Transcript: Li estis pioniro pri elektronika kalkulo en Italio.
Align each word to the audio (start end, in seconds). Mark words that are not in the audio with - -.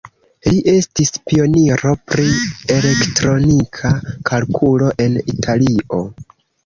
Li 0.51 0.61
estis 0.71 1.11
pioniro 1.31 1.91
pri 2.13 2.25
elektronika 2.77 3.93
kalkulo 4.31 4.91
en 5.07 5.21
Italio. 5.37 6.01